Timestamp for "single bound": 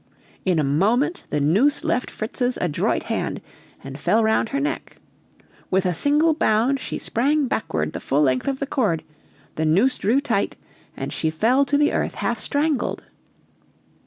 5.93-6.79